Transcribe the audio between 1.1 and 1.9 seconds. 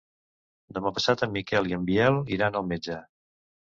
en Miquel i en